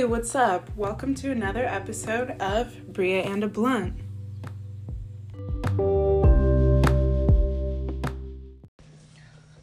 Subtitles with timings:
[0.00, 0.74] Hey, what's up?
[0.78, 3.92] Welcome to another episode of Bria and a Blunt.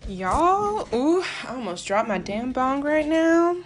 [0.07, 3.57] Y'all, ooh, I almost dropped my damn bong right now.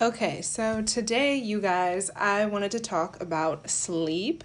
[0.00, 4.44] Okay, so today, you guys, I wanted to talk about sleep.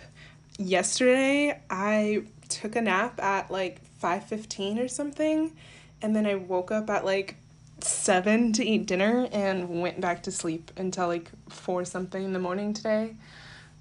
[0.58, 5.56] Yesterday, I took a nap at like 5:15 or something,
[6.02, 7.36] and then I woke up at like
[7.80, 12.40] 7 to eat dinner and went back to sleep until like 4 something in the
[12.40, 13.16] morning today.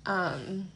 [0.05, 0.69] Um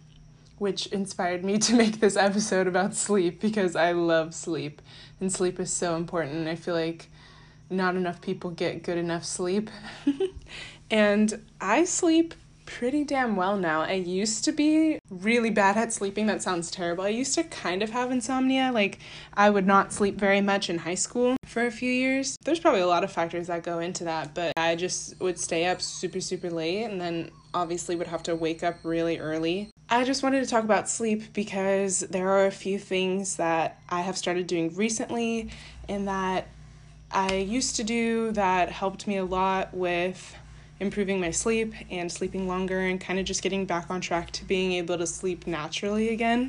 [0.59, 4.83] which inspired me to make this episode about sleep because I love sleep
[5.19, 6.49] and sleep is so important.
[6.49, 7.09] I feel like
[7.71, 9.71] not enough people get good enough sleep.
[10.91, 12.35] and I sleep
[12.71, 13.83] pretty damn well now.
[13.83, 16.27] I used to be really bad at sleeping.
[16.27, 17.03] That sounds terrible.
[17.03, 18.71] I used to kind of have insomnia.
[18.73, 19.01] Like,
[19.35, 22.37] I would not sleep very much in high school for a few years.
[22.45, 25.67] There's probably a lot of factors that go into that, but I just would stay
[25.67, 29.69] up super, super late and then obviously would have to wake up really early.
[29.89, 34.03] I just wanted to talk about sleep because there are a few things that I
[34.03, 35.51] have started doing recently
[35.89, 36.47] and that
[37.11, 40.37] I used to do that helped me a lot with
[40.81, 44.45] improving my sleep and sleeping longer and kind of just getting back on track to
[44.45, 46.49] being able to sleep naturally again.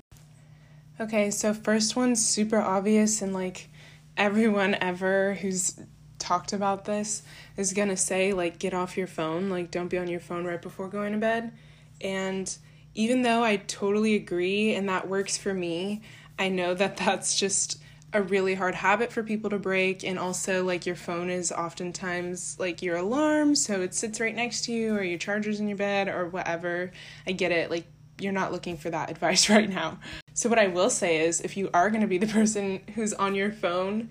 [1.00, 3.70] Okay, so first one's super obvious and like
[4.18, 5.80] everyone ever who's
[6.20, 7.24] talked about this
[7.58, 10.62] is to say like get off your phone, like don't be on your phone right
[10.62, 11.52] before going to bed.
[12.00, 12.56] And
[12.94, 16.02] even though I totally agree and that works for me,
[16.38, 17.81] I know that that's just
[18.14, 22.58] a really hard habit for people to break and also like your phone is oftentimes
[22.60, 25.78] like your alarm so it sits right next to you or your charger's in your
[25.78, 26.92] bed or whatever.
[27.26, 27.86] I get it like
[28.20, 30.00] you're not looking for that advice right now.
[30.34, 33.14] So what i will say is if you are going to be the person who's
[33.14, 34.10] on your phone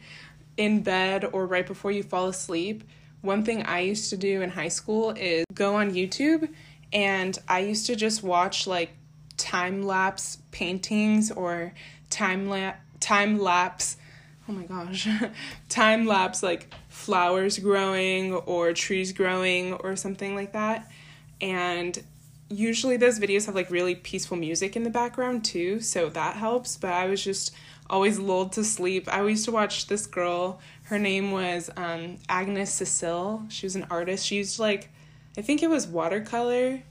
[0.57, 2.85] in bed or right before you fall asleep
[3.23, 6.49] one thing i used to do in high school is go on youtube
[6.93, 8.91] and i used to just watch like
[9.37, 11.73] time lapse paintings or
[12.11, 13.97] time lapse time lapse
[14.51, 15.09] oh my gosh
[15.69, 20.91] time lapse like flowers growing or trees growing or something like that.
[21.41, 22.03] And
[22.49, 26.77] usually those videos have like really peaceful music in the background too so that helps.
[26.77, 27.55] But i was just
[27.89, 29.13] always lulled to sleep.
[29.13, 33.45] I used to watch this girl her name was um, agnes cecile.
[33.49, 34.27] She was an artist.
[34.27, 34.91] She used like
[35.39, 36.83] i think it was watercolor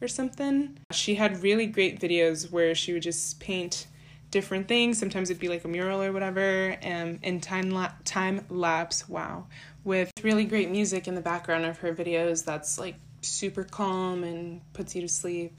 [0.00, 0.78] or something.
[0.90, 3.86] She had really great videos where she would just paint
[4.34, 4.98] different things.
[4.98, 9.08] Sometimes it'd be like a mural or whatever, um, and time la- time lapse.
[9.08, 9.46] Wow,
[9.84, 12.44] with really great music in the background of her videos.
[12.44, 15.54] That's like super calm and puts you to sleep.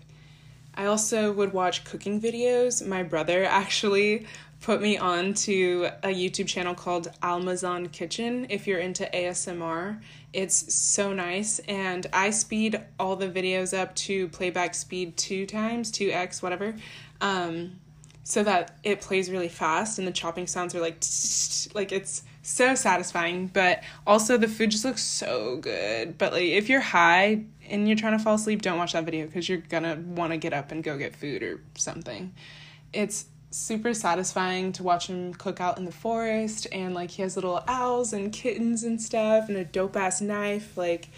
[0.75, 2.85] I also would watch cooking videos.
[2.85, 4.27] My brother actually
[4.59, 10.01] put me on to a YouTube channel called Almazan Kitchen if you're into ASMR.
[10.33, 15.93] It's so nice and I speed all the videos up to playback speed 2 times,
[15.93, 16.75] 2x whatever.
[17.21, 17.79] Um
[18.27, 20.97] so that it plays really fast and the chopping sounds are like
[21.75, 26.17] like it's so satisfying but also the food just looks so good.
[26.17, 29.27] But like if you're high and you're trying to fall asleep don't watch that video
[29.27, 32.33] because you're gonna want to get up and go get food or something.
[32.91, 37.35] It's super satisfying to watch him cook out in the forest and like he has
[37.35, 41.09] little owls and kittens and stuff and a dope ass knife like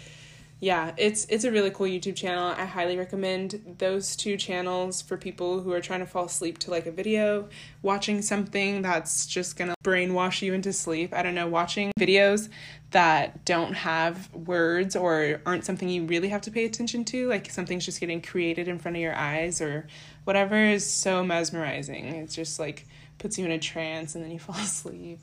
[0.60, 2.52] yeah, it's it's a really cool YouTube channel.
[2.56, 6.72] I highly recommend those two channels for people who are trying to fall asleep to
[6.72, 7.48] like a video,
[7.82, 11.14] watching something that's just going to brainwash you into sleep.
[11.14, 12.48] I don't know, watching videos
[12.90, 17.50] that don't have words or aren't something you really have to pay attention to, like
[17.50, 19.86] something's just getting created in front of your eyes or
[20.24, 22.06] whatever is so mesmerizing.
[22.06, 22.84] It's just like
[23.18, 25.20] puts you in a trance and then you fall asleep.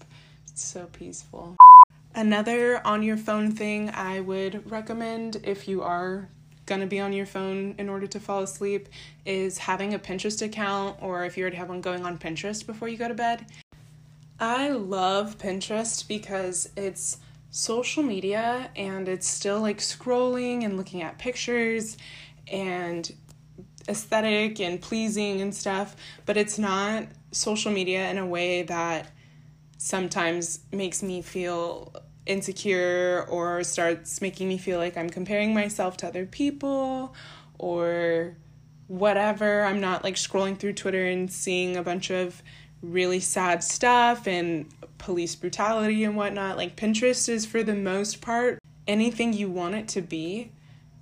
[0.48, 1.58] It's so peaceful.
[2.18, 6.30] Another on your phone thing I would recommend if you are
[6.66, 8.88] going to be on your phone in order to fall asleep
[9.26, 12.88] is having a Pinterest account or if you already have one going on Pinterest before
[12.88, 13.46] you go to bed.
[14.40, 17.18] I love Pinterest because it's
[17.52, 21.98] social media and it's still like scrolling and looking at pictures
[22.48, 23.14] and
[23.90, 29.12] aesthetic and pleasing and stuff, but it's not social media in a way that
[29.78, 31.94] sometimes makes me feel
[32.26, 37.14] insecure or starts making me feel like I'm comparing myself to other people
[37.60, 38.36] or
[38.88, 39.64] whatever.
[39.64, 42.42] I'm not like scrolling through Twitter and seeing a bunch of
[42.82, 44.68] really sad stuff and
[44.98, 46.58] police brutality and whatnot.
[46.58, 50.52] Like Pinterest is for the most part anything you want it to be.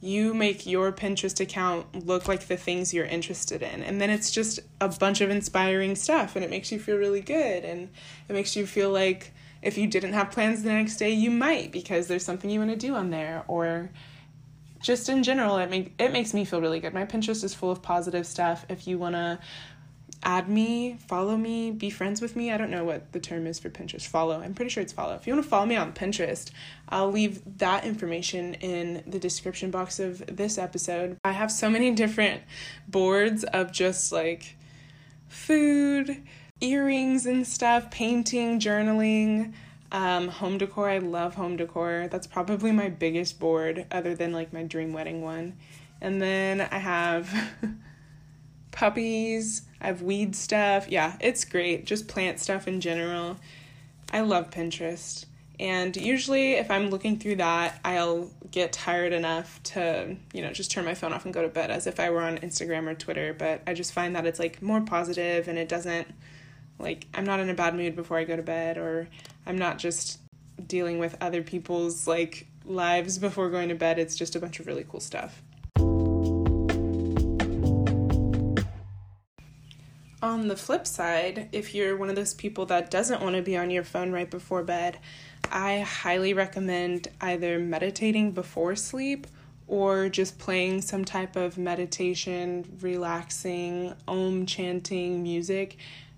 [0.03, 3.81] you make your Pinterest account look like the things you're interested in.
[3.83, 7.21] And then it's just a bunch of inspiring stuff and it makes you feel really
[7.21, 7.63] good.
[7.63, 7.89] And
[8.27, 9.33] it makes you feel like
[9.63, 12.71] if you didn't have plans the next day, you might because there's something you want
[12.71, 13.43] to do on there.
[13.47, 13.89] Or
[14.81, 16.93] just in general, it, make, it makes me feel really good.
[16.93, 18.65] My Pinterest is full of positive stuff.
[18.69, 19.39] If you want to
[20.25, 22.51] add me, follow me, be friends with me.
[22.51, 24.05] I don't know what the term is for Pinterest.
[24.05, 24.39] Follow.
[24.41, 25.15] I'm pretty sure it's follow.
[25.15, 26.51] If you want to follow me on Pinterest,
[26.89, 31.17] I'll leave that information in the description box of this episode.
[31.23, 32.41] I have so many different
[32.87, 34.55] boards of just like
[35.27, 36.21] food,
[36.63, 39.53] earrings and stuff, painting, journaling.
[39.91, 42.07] Um, home decor, I love home decor.
[42.09, 45.57] That's probably my biggest board, other than like my dream wedding one.
[46.01, 47.31] And then I have
[48.71, 50.89] puppies, I have weed stuff.
[50.89, 51.85] Yeah, it's great.
[51.85, 53.37] Just plant stuff in general.
[54.11, 55.25] I love Pinterest.
[55.59, 60.71] And usually, if I'm looking through that, I'll get tired enough to, you know, just
[60.71, 62.95] turn my phone off and go to bed as if I were on Instagram or
[62.95, 63.33] Twitter.
[63.33, 66.07] But I just find that it's like more positive and it doesn't,
[66.79, 69.07] like, I'm not in a bad mood before I go to bed or
[69.45, 70.19] I'm not just
[70.67, 73.99] dealing with other people's, like, lives before going to bed.
[73.99, 75.41] It's just a bunch of really cool stuff.
[80.21, 83.57] On the flip side, if you're one of those people that doesn't want to be
[83.57, 84.99] on your phone right before bed,
[85.51, 89.27] I highly recommend either meditating before sleep
[89.67, 95.77] or just playing some type of meditation, relaxing, om chanting music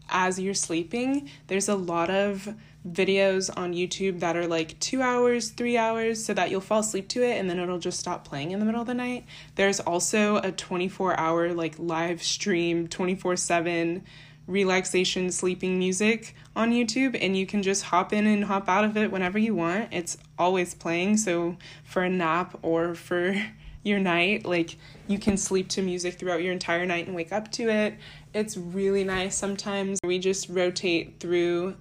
[0.09, 1.29] as you're sleeping.
[1.47, 2.53] There's a lot of
[2.89, 7.07] videos on YouTube that are like two hours, three hours, so that you'll fall asleep
[7.09, 9.25] to it and then it'll just stop playing in the middle of the night.
[9.55, 14.03] There's also a 24 hour like live stream, 24 7
[14.47, 18.95] relaxation sleeping music on YouTube, and you can just hop in and hop out of
[18.97, 19.89] it whenever you want.
[19.91, 23.35] It's always playing, so for a nap or for
[23.83, 27.51] your night, like you can sleep to music throughout your entire night and wake up
[27.53, 27.95] to it.
[28.35, 29.33] It's really nice.
[29.37, 31.77] Sometimes we just rotate through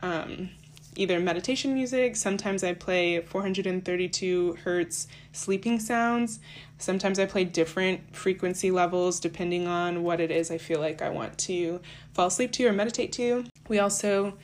[0.00, 0.48] um,
[0.96, 2.16] either meditation music.
[2.16, 6.40] Sometimes I play 432 hertz sleeping sounds.
[6.78, 11.10] Sometimes I play different frequency levels depending on what it is I feel like I
[11.10, 11.78] want to
[12.14, 13.44] fall asleep to or meditate to.
[13.68, 14.38] We also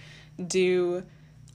[0.47, 1.03] do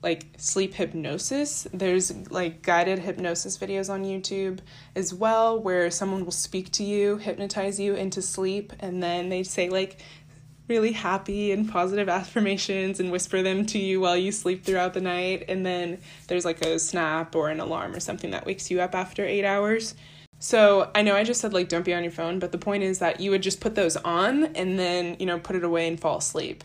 [0.02, 1.66] like sleep hypnosis.
[1.72, 4.60] There's like guided hypnosis videos on YouTube
[4.96, 9.42] as well where someone will speak to you, hypnotize you into sleep, and then they
[9.42, 10.00] say like
[10.68, 15.00] really happy and positive affirmations and whisper them to you while you sleep throughout the
[15.00, 15.44] night.
[15.48, 15.98] And then
[16.28, 19.44] there's like a snap or an alarm or something that wakes you up after eight
[19.44, 19.94] hours.
[20.38, 22.84] So I know I just said like don't be on your phone, but the point
[22.84, 25.86] is that you would just put those on and then, you know, put it away
[25.86, 26.64] and fall asleep.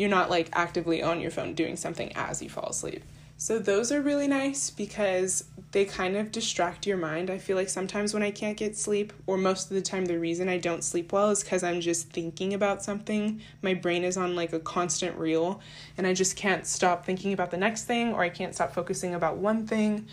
[0.00, 3.04] You're not like actively on your phone doing something as you fall asleep.
[3.36, 7.28] So those are really nice because they kind of distract your mind.
[7.28, 10.18] I feel like sometimes when I can't get sleep, or most of the time, the
[10.18, 13.42] reason I don't sleep well is because I'm just thinking about something.
[13.60, 15.60] My brain is on like a constant reel,
[15.98, 19.14] and I just can't stop thinking about the next thing, or I can't stop focusing
[19.14, 20.08] about one thing,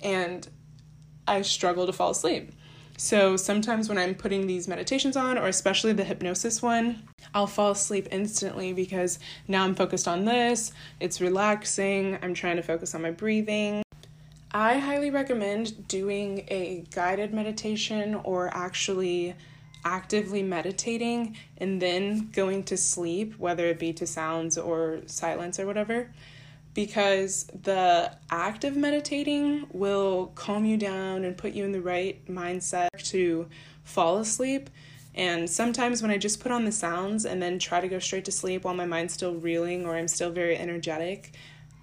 [0.00, 0.48] and
[1.26, 2.52] I struggle to fall asleep.
[2.96, 7.02] So sometimes when I'm putting these meditations on, or especially the hypnosis one,
[7.34, 9.18] I'll fall asleep instantly because
[9.48, 13.82] now I'm focused on this, it's relaxing, I'm trying to focus on my breathing.
[14.52, 19.34] I highly recommend doing a guided meditation or actually
[19.84, 25.66] actively meditating and then going to sleep, whether it be to sounds or silence or
[25.66, 26.10] whatever
[26.74, 32.24] because the act of meditating will calm you down and put you in the right
[32.26, 33.48] mindset to
[33.84, 34.68] fall asleep.
[35.14, 38.24] And sometimes when I just put on the sounds and then try to go straight
[38.24, 41.32] to sleep while my mind's still reeling or I'm still very energetic,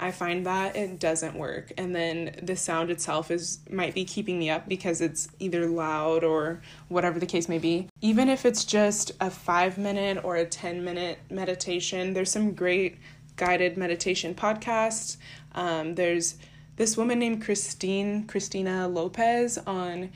[0.01, 1.71] I find that it doesn't work.
[1.77, 6.23] And then the sound itself is might be keeping me up because it's either loud
[6.23, 7.87] or whatever the case may be.
[8.01, 12.97] Even if it's just a 5 minute or a 10 minute meditation, there's some great
[13.41, 15.17] guided meditation podcast.
[15.55, 16.35] Um, there's
[16.75, 20.11] this woman named Christine, Christina Lopez on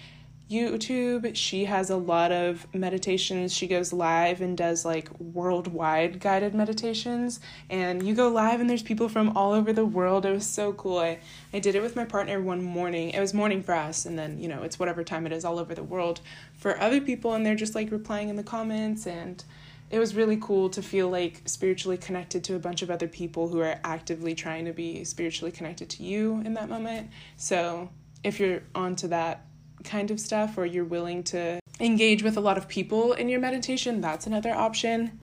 [0.48, 1.36] YouTube.
[1.36, 3.51] She has a lot of meditations.
[3.51, 7.39] She goes live and does like worldwide guided meditations.
[7.67, 10.27] And you go live and there's people from all over the world.
[10.27, 11.00] It was so cool.
[11.00, 11.17] I,
[11.51, 13.10] I did it with my partner one morning.
[13.10, 15.58] It was morning for us, and then, you know, it's whatever time it is all
[15.58, 16.22] over the world
[16.53, 17.34] for other people.
[17.34, 19.44] And they're just like replying in the comments and
[19.89, 23.47] it was really cool to feel like spiritually connected to a bunch of other people
[23.47, 27.09] who are actively trying to be spiritually connected to you in that moment.
[27.37, 27.89] So,
[28.23, 29.45] if you're onto that
[29.83, 33.39] kind of stuff or you're willing to engage with a lot of people in your
[33.39, 35.19] meditation, that's another option.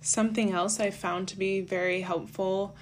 [0.00, 2.74] Something else I found to be very helpful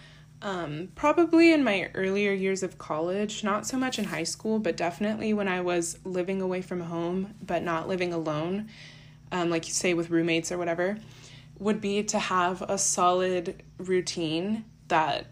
[0.43, 4.77] um, probably in my earlier years of college, not so much in high school, but
[4.77, 8.71] definitely when I was living away from home, but not living alone,
[9.33, 10.99] um, like you say with roommates or whatever,
[11.59, 15.27] would be to have a solid routine that,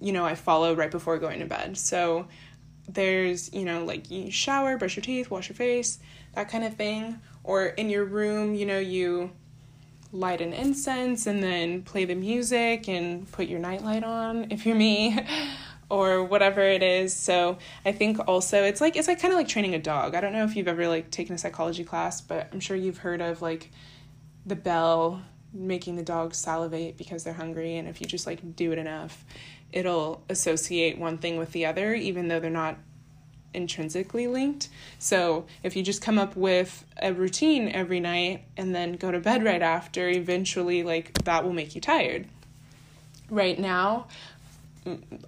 [0.00, 1.76] you know, I follow right before going to bed.
[1.76, 2.28] So
[2.88, 5.98] there's, you know, like you shower, brush your teeth, wash your face,
[6.34, 7.20] that kind of thing.
[7.44, 9.32] Or in your room, you know, you
[10.12, 14.76] light an incense and then play the music and put your nightlight on if you're
[14.76, 15.18] me
[15.90, 19.48] or whatever it is so i think also it's like it's like kind of like
[19.48, 22.48] training a dog i don't know if you've ever like taken a psychology class but
[22.52, 23.70] i'm sure you've heard of like
[24.46, 28.72] the bell making the dog salivate because they're hungry and if you just like do
[28.72, 29.24] it enough
[29.72, 32.76] it'll associate one thing with the other even though they're not
[33.54, 34.68] intrinsically linked.
[34.98, 39.20] So if you just come up with a routine every night and then go to
[39.20, 42.26] bed right after, eventually like that will make you tired.
[43.30, 44.06] Right now,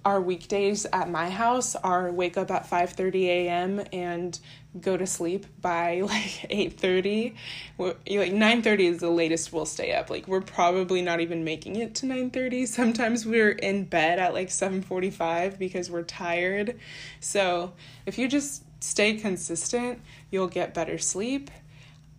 [0.05, 3.83] our weekdays at my house are wake up at 5:30 a.m.
[3.91, 4.39] and
[4.79, 7.35] go to sleep by like 8:30.
[7.77, 10.09] Like 9:30 is the latest we'll stay up.
[10.09, 12.67] Like we're probably not even making it to 9:30.
[12.67, 16.79] Sometimes we're in bed at like 7:45 because we're tired.
[17.19, 17.73] So,
[18.05, 21.51] if you just stay consistent, you'll get better sleep.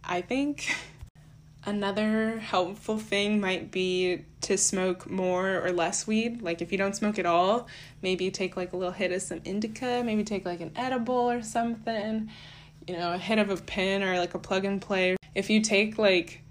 [0.04, 0.74] I think
[1.64, 6.42] Another helpful thing might be to smoke more or less weed.
[6.42, 7.68] Like if you don't smoke at all,
[8.02, 11.40] maybe take like a little hit of some indica, maybe take like an edible or
[11.40, 12.30] something,
[12.88, 15.16] you know, a hit of a pen or like a plug and play.
[15.36, 16.42] If you take like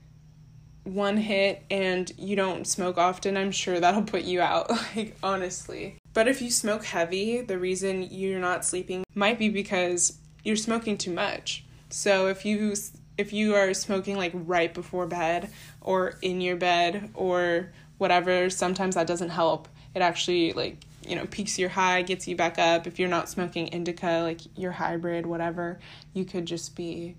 [0.83, 5.97] one hit and you don't smoke often, I'm sure that'll put you out, like honestly.
[6.13, 10.97] But if you smoke heavy, the reason you're not sleeping might be because you're smoking
[10.97, 11.65] too much.
[11.89, 12.75] So if you
[13.21, 15.49] if you are smoking like right before bed
[15.79, 19.67] or in your bed or whatever, sometimes that doesn't help.
[19.95, 22.87] It actually like, you know, peaks your high, gets you back up.
[22.87, 25.79] If you're not smoking indica, like your hybrid, whatever,
[26.13, 27.15] you could just be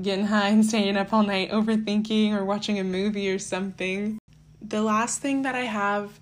[0.00, 4.18] getting high and staying up all night overthinking or watching a movie or something.
[4.60, 6.18] The last thing that I have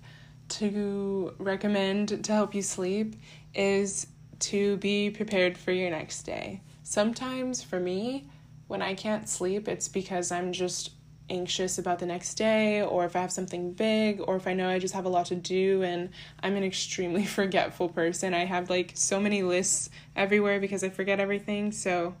[0.47, 3.15] to recommend to help you sleep
[3.53, 4.07] is
[4.39, 6.61] to be prepared for your next day.
[6.83, 8.27] Sometimes for me,
[8.67, 10.91] when I can't sleep, it's because I'm just
[11.29, 14.69] anxious about the next day, or if I have something big, or if I know
[14.69, 16.09] I just have a lot to do and
[16.41, 18.33] I'm an extremely forgetful person.
[18.33, 21.71] I have like so many lists everywhere because I forget everything.
[21.71, 22.15] So,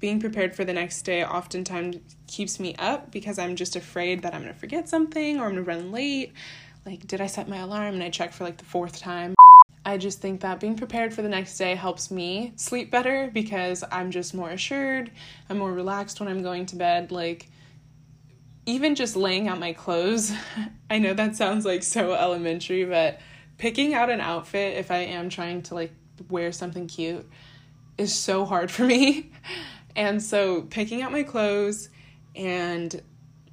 [0.00, 1.96] being prepared for the next day oftentimes
[2.28, 5.62] keeps me up because I'm just afraid that I'm gonna forget something or I'm gonna
[5.62, 6.32] run late.
[6.86, 9.34] Like, did I set my alarm and I check for like the fourth time?
[9.88, 13.82] I just think that being prepared for the next day helps me sleep better because
[13.90, 15.10] I'm just more assured.
[15.48, 17.10] I'm more relaxed when I'm going to bed.
[17.10, 17.48] Like,
[18.66, 20.30] even just laying out my clothes,
[20.90, 23.18] I know that sounds like so elementary, but
[23.56, 25.94] picking out an outfit if I am trying to like
[26.28, 27.26] wear something cute
[27.96, 29.32] is so hard for me.
[29.96, 31.88] And so picking out my clothes
[32.36, 33.02] and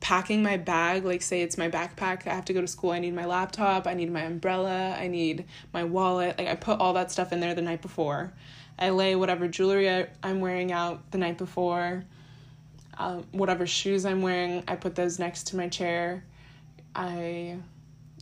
[0.05, 2.99] packing my bag, like say it's my backpack, I have to go to school, I
[2.99, 6.37] need my laptop, I need my umbrella, I need my wallet.
[6.37, 8.31] Like I put all that stuff in there the night before.
[8.77, 12.05] I lay whatever jewelry I, am wearing out the night before.
[12.99, 16.23] Um, whatever shoes I'm wearing, I put those next to my chair.
[16.93, 17.57] I,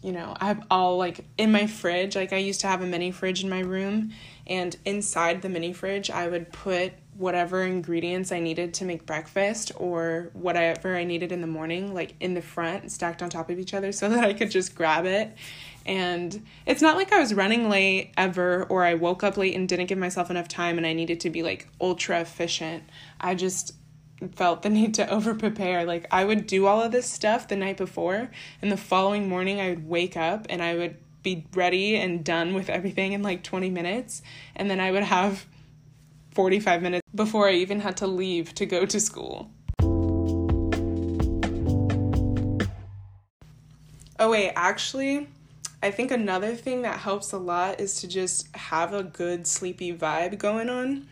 [0.02, 2.16] you know, I have all like in my fridge.
[2.16, 4.14] Like I used to have a mini fridge in my room,
[4.48, 9.72] and inside the mini fridge, I would put whatever ingredients I needed to make breakfast
[9.76, 13.60] or whatever I needed in the morning, like in the front, stacked on top of
[13.60, 15.36] each other, so that I could just grab it.
[15.86, 19.68] And it's not like I was running late ever or I woke up late and
[19.68, 22.84] didn't give myself enough time and I needed to be like ultra efficient.
[23.20, 23.74] I just
[24.36, 25.86] felt the need to over prepare.
[25.86, 28.30] Like I would do all of this stuff the night before,
[28.62, 32.54] and the following morning I would wake up and I would be ready and done
[32.54, 34.22] with everything in like 20 minutes.
[34.56, 35.46] And then I would have
[36.34, 39.52] 45 minutes before I even had to leave to go to school.
[44.20, 45.28] Oh, wait, actually,
[45.82, 49.94] I think another thing that helps a lot is to just have a good sleepy
[49.94, 51.08] vibe going on.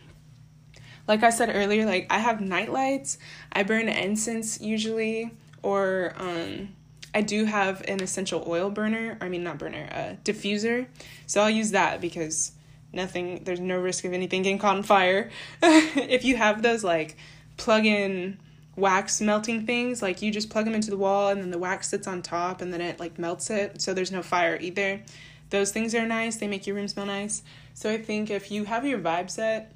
[1.06, 3.18] Like I said earlier, like I have night lights,
[3.52, 6.70] I burn incense usually, or um,
[7.14, 10.86] I do have an essential oil burner, I mean, not burner, uh, diffuser.
[11.26, 12.52] So I'll use that because
[12.92, 15.30] nothing there's no risk of anything getting caught on fire.
[15.62, 17.16] If you have those like
[17.56, 18.38] plug in
[18.74, 21.88] wax melting things like you just plug them into the wall and then the wax
[21.90, 25.02] sits on top and then it like melts it so there's no fire either.
[25.50, 27.42] Those things are nice they make your room smell nice.
[27.74, 29.72] So i think if you have your vibe set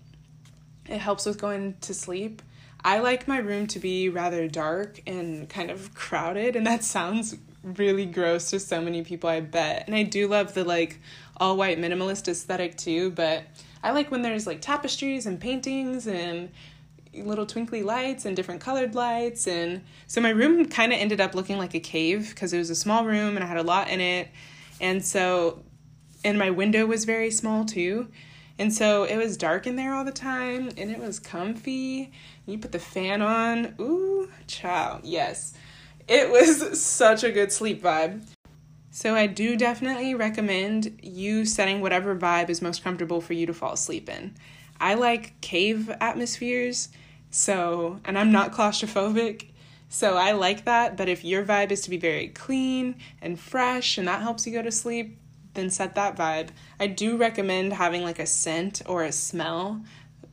[0.88, 2.42] it helps with going to sleep.
[2.84, 7.36] I like my room to be rather dark and kind of crowded and that sounds
[7.66, 9.84] really gross to so many people, I bet.
[9.86, 11.00] And I do love the like
[11.36, 13.44] all white minimalist aesthetic too, but
[13.82, 16.50] I like when there's like tapestries and paintings and
[17.12, 21.34] little twinkly lights and different colored lights and so my room kind of ended up
[21.34, 23.88] looking like a cave because it was a small room and I had a lot
[23.88, 24.28] in it.
[24.80, 25.62] And so
[26.24, 28.08] and my window was very small too.
[28.58, 32.12] And so it was dark in there all the time and it was comfy.
[32.46, 33.74] You put the fan on.
[33.80, 35.00] Ooh, chow.
[35.02, 35.54] Yes.
[36.08, 38.22] It was such a good sleep vibe.
[38.90, 43.52] So I do definitely recommend you setting whatever vibe is most comfortable for you to
[43.52, 44.34] fall asleep in.
[44.80, 46.90] I like cave atmospheres,
[47.30, 49.48] so and I'm not claustrophobic.
[49.88, 53.98] So I like that, but if your vibe is to be very clean and fresh
[53.98, 55.18] and that helps you go to sleep,
[55.54, 56.48] then set that vibe.
[56.78, 59.82] I do recommend having like a scent or a smell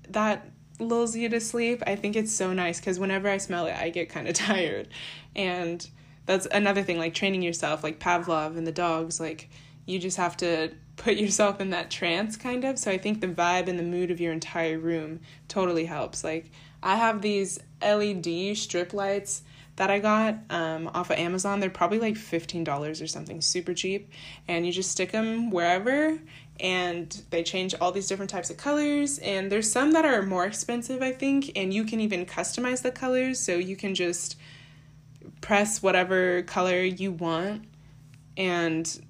[0.09, 0.47] that
[0.79, 1.83] lulls you to sleep.
[1.85, 4.87] I think it's so nice because whenever I smell it, I get kind of tired.
[5.35, 5.87] And
[6.25, 9.49] that's another thing, like training yourself, like Pavlov and the dogs, like
[9.85, 12.79] you just have to put yourself in that trance kind of.
[12.79, 16.23] So I think the vibe and the mood of your entire room totally helps.
[16.23, 19.43] Like I have these LED strip lights
[19.75, 21.59] that I got um, off of Amazon.
[21.59, 24.11] They're probably like $15 or something, super cheap.
[24.47, 26.19] And you just stick them wherever,
[26.59, 29.17] and they change all these different types of colors.
[29.19, 32.91] And there's some that are more expensive, I think, and you can even customize the
[32.91, 33.39] colors.
[33.39, 34.37] So you can just
[35.43, 37.65] press whatever color you want,
[38.37, 39.05] and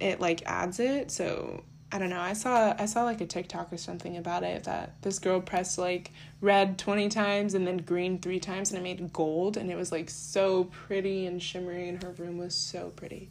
[0.00, 1.10] it like adds it.
[1.10, 1.62] So
[1.92, 2.20] I don't know.
[2.20, 5.78] I saw I saw like a TikTok or something about it that this girl pressed
[5.78, 6.10] like
[6.40, 9.92] red 20 times and then green 3 times and it made gold and it was
[9.92, 13.30] like so pretty and shimmery and her room was so pretty.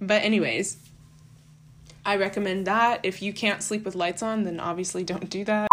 [0.00, 0.78] But anyways,
[2.04, 3.00] I recommend that.
[3.04, 5.71] If you can't sleep with lights on, then obviously don't do that.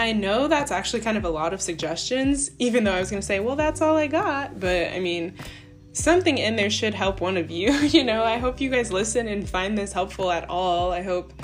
[0.00, 3.20] I know that's actually kind of a lot of suggestions, even though I was going
[3.20, 4.58] to say, well, that's all I got.
[4.58, 5.34] But I mean,
[5.92, 7.70] something in there should help one of you.
[7.72, 10.90] you know, I hope you guys listen and find this helpful at all.
[10.90, 11.34] I hope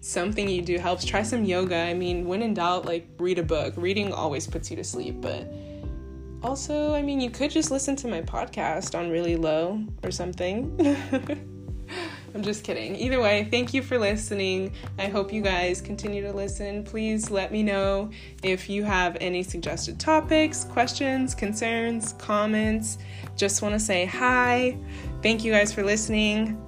[0.00, 1.04] something you do helps.
[1.04, 1.76] Try some yoga.
[1.76, 3.74] I mean, when in doubt, like read a book.
[3.76, 5.46] Reading always puts you to sleep, but
[6.42, 11.50] also, I mean, you could just listen to my podcast on really low or something.
[12.34, 12.96] I'm just kidding.
[12.96, 14.72] Either way, thank you for listening.
[14.98, 16.82] I hope you guys continue to listen.
[16.82, 18.10] Please let me know
[18.42, 22.98] if you have any suggested topics, questions, concerns, comments.
[23.36, 24.76] Just want to say hi.
[25.22, 26.60] Thank you guys for listening.